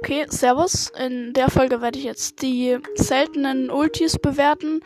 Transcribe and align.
okay, 0.00 0.26
Servus. 0.28 0.90
In 0.98 1.32
der 1.32 1.50
Folge 1.50 1.80
werde 1.80 1.98
ich 1.98 2.04
jetzt 2.04 2.42
die 2.42 2.78
seltenen 2.94 3.70
Ultis 3.70 4.18
bewerten. 4.18 4.80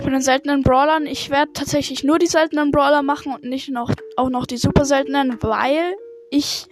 Von 0.00 0.12
den 0.12 0.22
seltenen 0.22 0.62
Brawlern. 0.62 1.06
Ich 1.06 1.30
werde 1.30 1.52
tatsächlich 1.52 2.02
nur 2.02 2.18
die 2.18 2.26
seltenen 2.26 2.70
Brawler 2.70 3.02
machen 3.02 3.34
und 3.34 3.44
nicht 3.44 3.68
noch, 3.68 3.92
auch 4.16 4.30
noch 4.30 4.46
die 4.46 4.56
super 4.56 4.84
seltenen, 4.84 5.42
weil 5.42 5.94
ich 6.30 6.66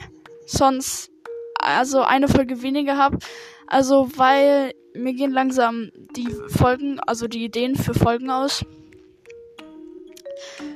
sonst 0.47 1.11
also 1.55 2.03
eine 2.03 2.29
Folge 2.29 2.63
weniger 2.63 2.97
habe. 2.97 3.19
Also 3.67 4.09
weil 4.17 4.73
mir 4.95 5.13
gehen 5.13 5.31
langsam 5.31 5.91
die 6.17 6.35
Folgen, 6.49 6.99
also 7.01 7.29
die 7.29 7.45
Ideen 7.45 7.77
für 7.77 7.95
Folgen 7.95 8.31
aus. 8.31 8.65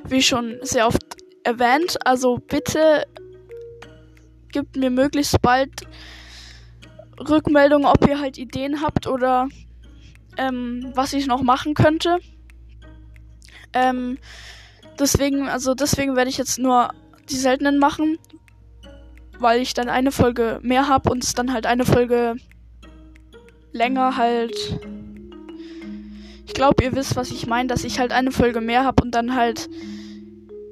Wie 0.07 0.23
schon 0.23 0.59
sehr 0.62 0.87
oft 0.87 1.17
erwähnt. 1.45 1.96
Also 2.05 2.37
bitte 2.37 3.07
gibt 4.52 4.77
mir 4.77 4.91
möglichst 4.91 5.41
bald 5.41 5.70
Rückmeldungen, 7.18 7.86
ob 7.86 8.06
ihr 8.09 8.20
halt 8.20 8.38
Ideen 8.38 8.80
habt 8.82 9.06
oder 9.06 9.48
ähm, 10.36 10.92
was 10.95 11.12
ich 11.12 11.27
noch 11.27 11.42
machen 11.42 11.74
könnte. 11.74 12.18
Ähm, 13.73 14.18
deswegen, 14.98 15.48
also 15.48 15.74
deswegen 15.74 16.16
werde 16.16 16.30
ich 16.30 16.38
jetzt 16.38 16.59
nur 16.59 16.90
die 17.28 17.37
seltenen 17.37 17.78
machen, 17.78 18.18
weil 19.38 19.60
ich 19.60 19.74
dann 19.74 19.88
eine 19.88 20.12
Folge 20.12 20.60
mehr 20.62 20.88
habe 20.88 21.10
und 21.10 21.24
es 21.24 21.34
dann 21.34 21.52
halt 21.52 21.66
eine 21.66 21.84
Folge 21.84 22.37
länger 23.73 24.16
halt. 24.16 24.54
Ich 26.46 26.54
glaube, 26.54 26.84
ihr 26.84 26.95
wisst, 26.95 27.16
was 27.16 27.30
ich 27.30 27.46
meine, 27.46 27.68
dass 27.68 27.84
ich 27.84 27.98
halt 27.98 28.12
eine 28.12 28.30
Folge 28.30 28.60
mehr 28.60 28.84
habe 28.84 29.02
und 29.02 29.12
dann 29.12 29.34
halt 29.34 29.68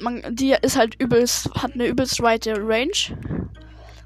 man, 0.00 0.22
die 0.30 0.54
ist 0.62 0.76
halt 0.76 1.00
übelst, 1.00 1.50
hat 1.54 1.74
eine 1.74 1.86
übelst 1.86 2.20
weite 2.22 2.54
Range. 2.56 2.90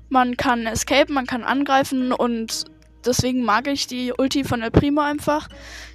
Man 0.09 0.37
kann 0.37 0.67
escape, 0.67 1.13
man 1.13 1.27
kann 1.27 1.43
angreifen 1.43 2.13
und 2.13 2.65
deswegen 3.05 3.43
mag 3.43 3.67
ich 3.67 3.87
die 3.87 4.13
Ulti 4.17 4.45
von 4.45 4.63
El 4.63 4.71
Primo 4.71 5.01
einfach. 5.01 5.49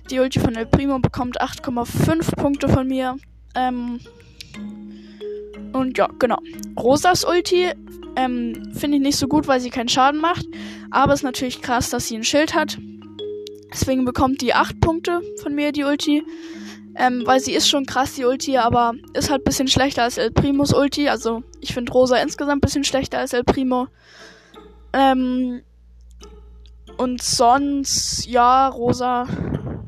Die 0.09 0.19
Ulti 0.19 0.39
von 0.39 0.55
El 0.55 0.65
Primo 0.65 0.99
bekommt 0.99 1.41
8,5 1.41 2.35
Punkte 2.35 2.69
von 2.69 2.87
mir. 2.87 3.15
Ähm 3.55 3.99
und 5.73 5.97
ja, 5.97 6.09
genau. 6.17 6.39
Rosas 6.77 7.23
Ulti 7.23 7.71
ähm, 8.15 8.71
finde 8.73 8.97
ich 8.97 9.03
nicht 9.03 9.17
so 9.17 9.27
gut, 9.27 9.47
weil 9.47 9.59
sie 9.59 9.69
keinen 9.69 9.89
Schaden 9.89 10.19
macht. 10.19 10.45
Aber 10.91 11.13
es 11.13 11.19
ist 11.19 11.23
natürlich 11.23 11.61
krass, 11.61 11.89
dass 11.89 12.07
sie 12.07 12.15
ein 12.15 12.23
Schild 12.23 12.55
hat. 12.55 12.77
Deswegen 13.71 14.03
bekommt 14.03 14.41
die 14.41 14.53
8 14.53 14.81
Punkte 14.81 15.21
von 15.41 15.53
mir, 15.53 15.71
die 15.71 15.83
Ulti. 15.83 16.23
Ähm, 16.95 17.23
weil 17.25 17.39
sie 17.39 17.53
ist 17.53 17.69
schon 17.69 17.85
krass, 17.85 18.13
die 18.13 18.25
Ulti, 18.25 18.57
aber 18.57 18.93
ist 19.13 19.29
halt 19.29 19.41
ein 19.41 19.45
bisschen 19.45 19.67
schlechter 19.67 20.03
als 20.03 20.17
El 20.17 20.31
Primos 20.31 20.73
Ulti. 20.73 21.07
Also 21.09 21.43
ich 21.61 21.73
finde 21.73 21.91
Rosa 21.91 22.17
insgesamt 22.17 22.57
ein 22.57 22.61
bisschen 22.61 22.83
schlechter 22.83 23.19
als 23.19 23.33
El 23.33 23.43
Primo. 23.43 23.87
Ähm, 24.93 25.61
und 26.97 27.21
sonst, 27.21 28.25
ja, 28.25 28.67
Rosa, 28.67 29.27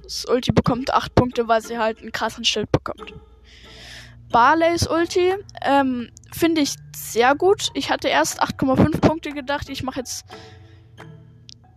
das 0.04 0.26
Ulti 0.26 0.52
bekommt 0.52 0.94
8 0.94 1.14
Punkte, 1.14 1.48
weil 1.48 1.62
sie 1.62 1.78
halt 1.78 2.00
einen 2.00 2.12
krassen 2.12 2.46
Schild 2.46 2.72
bekommt. 2.72 3.14
Barleys 4.32 4.88
Ulti 4.88 5.34
ähm, 5.62 6.10
finde 6.32 6.62
ich 6.62 6.76
sehr 6.96 7.36
gut. 7.36 7.70
Ich 7.74 7.90
hatte 7.90 8.08
erst 8.08 8.42
8,5 8.42 9.02
Punkte 9.02 9.32
gedacht. 9.32 9.68
Ich 9.70 9.84
mache 9.84 10.00
jetzt 10.00 10.26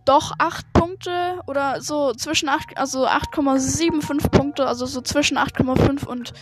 doch 0.05 0.33
8 0.37 0.73
Punkte 0.73 1.39
oder 1.47 1.81
so 1.81 2.13
zwischen 2.13 2.49
8, 2.49 2.77
also 2.77 3.07
8,75 3.07 4.29
Punkte, 4.29 4.67
also 4.67 4.85
so 4.85 5.01
zwischen 5.01 5.37
8,5 5.37 6.05
und 6.05 6.33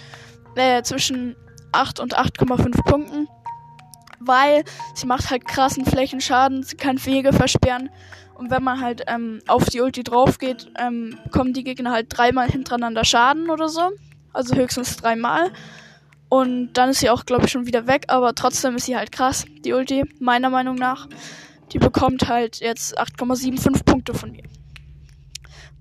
äh, 0.56 0.84
zwischen 0.84 1.35
8 1.72 2.00
und 2.00 2.18
8,5 2.18 2.84
Punkten. 2.84 3.28
Weil 4.19 4.63
sie 4.94 5.07
macht 5.07 5.29
halt 5.31 5.46
krassen 5.46 5.85
Flächenschaden, 5.85 6.63
sie 6.63 6.78
kann 6.78 7.03
Wege 7.06 7.34
versperren. 7.34 7.90
Und 8.35 8.52
wenn 8.52 8.63
man 8.63 8.81
halt 8.81 9.03
ähm, 9.07 9.41
auf 9.47 9.66
die 9.66 9.81
Ulti 9.81 10.03
drauf 10.03 10.38
geht, 10.38 10.72
ähm, 10.79 11.18
kommen 11.31 11.53
die 11.53 11.63
Gegner 11.63 11.91
halt 11.91 12.07
dreimal 12.09 12.50
hintereinander 12.50 13.03
Schaden 13.03 13.50
oder 13.50 13.69
so. 13.69 13.91
Also 14.31 14.56
höchstens 14.56 14.97
dreimal. 14.97 15.52
Und 16.29 16.73
dann 16.73 16.90
ist 16.90 17.02
sie 17.02 17.12
auch, 17.12 17.25
glaube 17.25 17.46
ich, 17.46 17.52
schon 17.52 17.68
wieder 17.68 17.85
weg. 17.85 18.06
Aber 18.07 18.34
trotzdem 18.34 18.75
ist 18.75 18.85
sie 18.85 18.97
halt 18.97 19.12
krass, 19.12 19.46
die 19.63 19.73
Ulti, 19.73 20.03
meiner 20.19 20.50
Meinung 20.50 20.75
nach. 20.75 21.07
Die 21.73 21.79
bekommt 21.79 22.28
halt 22.29 22.59
jetzt 22.59 23.00
8,75 23.00 23.84
Punkte 23.84 24.13
von 24.13 24.31
mir. 24.31 24.44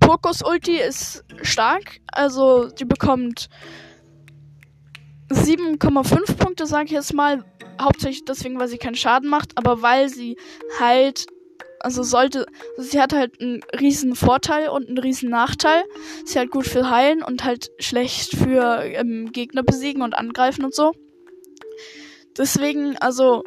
Pokos 0.01 0.43
Ulti 0.43 0.79
ist 0.79 1.25
stark, 1.43 2.01
also 2.11 2.69
die 2.69 2.85
bekommt 2.85 3.49
7,5 5.31 6.37
Punkte, 6.37 6.67
sage 6.67 6.87
ich 6.87 6.91
jetzt 6.93 7.15
mal. 7.15 7.45
Hauptsächlich 7.81 8.25
deswegen, 8.25 8.59
weil 8.59 8.69
sie 8.69 8.79
keinen 8.79 8.95
Schaden 8.95 9.29
macht, 9.29 9.57
aber 9.57 9.83
weil 9.83 10.09
sie 10.09 10.37
halt, 10.81 11.27
also 11.81 12.03
sollte, 12.03 12.47
also 12.77 12.91
sie 12.91 13.01
hat 13.01 13.13
halt 13.13 13.41
einen 13.41 13.61
riesen 13.79 14.15
Vorteil 14.15 14.69
und 14.69 14.89
einen 14.89 14.99
riesen 14.99 15.31
Nachteil. 15.31 15.85
Sie 16.25 16.39
hat 16.39 16.51
gut 16.51 16.67
für 16.67 16.91
Heilen 16.91 17.23
und 17.23 17.45
halt 17.45 17.71
schlecht 17.79 18.37
für 18.37 18.83
ähm, 18.83 19.31
Gegner 19.33 19.63
besiegen 19.63 20.03
und 20.03 20.15
angreifen 20.15 20.65
und 20.65 20.75
so. 20.75 20.93
Deswegen, 22.37 22.97
also 22.99 23.43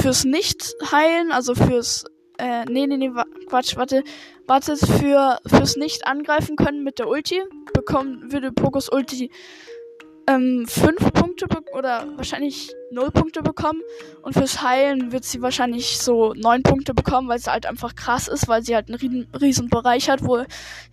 fürs 0.00 0.24
Nicht-Heilen, 0.24 1.32
also 1.32 1.54
fürs, 1.54 2.04
äh, 2.38 2.64
nee, 2.66 2.86
nee, 2.86 2.96
nee, 2.96 3.10
Quatsch, 3.48 3.76
warte, 3.76 4.04
wartet 4.46 4.78
für, 4.78 5.38
fürs 5.46 5.76
Nicht-Angreifen 5.76 6.56
können 6.56 6.84
mit 6.84 6.98
der 6.98 7.08
Ulti, 7.08 7.42
bekommen, 7.74 8.32
würde 8.32 8.52
Pokos 8.52 8.88
Ulti, 8.90 9.30
ähm, 10.28 10.66
5 10.68 11.12
Punkte 11.12 11.46
oder 11.76 12.06
wahrscheinlich 12.16 12.70
0 12.92 13.10
Punkte 13.10 13.42
bekommen 13.42 13.80
und 14.22 14.34
fürs 14.34 14.62
Heilen 14.62 15.10
wird 15.10 15.24
sie 15.24 15.40
wahrscheinlich 15.42 15.98
so 15.98 16.34
9 16.34 16.62
Punkte 16.62 16.94
bekommen, 16.94 17.28
weil 17.28 17.38
sie 17.38 17.50
halt 17.50 17.66
einfach 17.66 17.94
krass 17.94 18.28
ist, 18.28 18.46
weil 18.46 18.62
sie 18.62 18.74
halt 18.74 18.88
einen 18.88 18.98
riesen, 18.98 19.28
riesen 19.40 19.68
Bereich 19.68 20.10
hat, 20.10 20.22
wo 20.22 20.44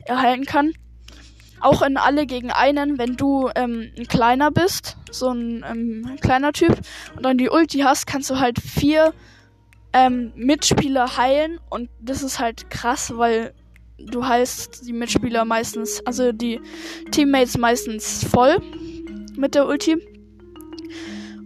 er 0.05 0.21
heilen 0.21 0.45
kann. 0.45 0.71
Auch 1.65 1.81
in 1.81 1.97
alle 1.97 2.25
gegen 2.25 2.51
einen, 2.51 2.97
wenn 2.97 3.15
du 3.15 3.49
ähm, 3.55 3.91
ein 3.97 4.07
kleiner 4.07 4.51
bist, 4.51 4.97
so 5.11 5.29
ein 5.29 5.65
ähm, 5.69 6.15
kleiner 6.21 6.53
Typ, 6.53 6.77
und 7.15 7.25
dann 7.25 7.37
die 7.37 7.49
Ulti 7.49 7.79
hast, 7.79 8.05
kannst 8.05 8.29
du 8.29 8.39
halt 8.39 8.59
vier 8.59 9.13
ähm, 9.93 10.31
Mitspieler 10.35 11.17
heilen 11.17 11.59
und 11.69 11.89
das 11.99 12.21
ist 12.21 12.39
halt 12.39 12.69
krass, 12.69 13.13
weil 13.17 13.53
du 13.97 14.27
heilst 14.27 14.85
die 14.87 14.93
Mitspieler 14.93 15.43
meistens, 15.45 16.05
also 16.05 16.31
die 16.31 16.61
Teammates 17.11 17.57
meistens 17.57 18.23
voll 18.25 18.57
mit 19.35 19.55
der 19.55 19.67
Ulti. 19.67 19.97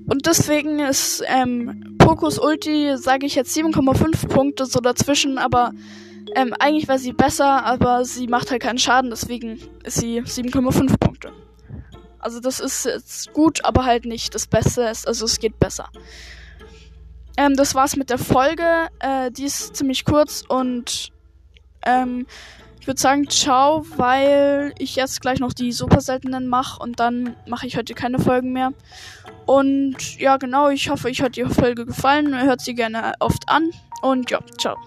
Und 0.07 0.25
deswegen 0.25 0.79
ist 0.79 1.23
ähm, 1.27 1.95
Pokus 1.99 2.39
Ulti, 2.39 2.97
sage 2.97 3.25
ich 3.25 3.35
jetzt 3.35 3.55
7,5 3.55 4.27
Punkte 4.27 4.65
so 4.65 4.79
dazwischen, 4.79 5.37
aber 5.37 5.71
ähm, 6.35 6.53
eigentlich 6.59 6.87
wäre 6.87 6.99
sie 6.99 7.13
besser, 7.13 7.65
aber 7.65 8.05
sie 8.05 8.27
macht 8.27 8.51
halt 8.51 8.61
keinen 8.61 8.77
Schaden, 8.77 9.09
deswegen 9.09 9.59
ist 9.83 9.99
sie 9.99 10.21
7,5 10.21 10.97
Punkte. 10.97 11.31
Also 12.19 12.39
das 12.39 12.59
ist 12.59 12.85
jetzt 12.85 13.33
gut, 13.33 13.63
aber 13.63 13.85
halt 13.85 14.05
nicht 14.05 14.35
das 14.35 14.45
Beste. 14.45 14.85
Also 14.87 15.25
es 15.25 15.39
geht 15.39 15.59
besser. 15.59 15.89
Ähm, 17.37 17.55
das 17.55 17.75
war's 17.75 17.95
mit 17.95 18.09
der 18.09 18.17
Folge. 18.17 18.89
Äh, 18.99 19.31
die 19.31 19.45
ist 19.45 19.75
ziemlich 19.75 20.03
kurz 20.03 20.43
und 20.47 21.11
ähm, 21.85 22.27
ich 22.81 22.87
würde 22.87 22.99
sagen, 22.99 23.29
ciao, 23.29 23.85
weil 23.97 24.73
ich 24.79 24.95
jetzt 24.95 25.21
gleich 25.21 25.39
noch 25.39 25.53
die 25.53 25.71
super 25.71 26.01
seltenen 26.01 26.47
mache 26.47 26.81
und 26.81 26.99
dann 26.99 27.35
mache 27.47 27.67
ich 27.67 27.77
heute 27.77 27.93
keine 27.93 28.19
Folgen 28.19 28.51
mehr. 28.51 28.73
Und 29.45 30.17
ja, 30.19 30.37
genau, 30.37 30.69
ich 30.69 30.89
hoffe, 30.89 31.07
euch 31.07 31.21
hat 31.21 31.35
die 31.35 31.45
Folge 31.45 31.85
gefallen. 31.85 32.39
Hört 32.39 32.61
sie 32.61 32.75
gerne 32.75 33.13
oft 33.19 33.49
an. 33.49 33.71
Und 34.01 34.29
ja, 34.29 34.39
ciao. 34.57 34.77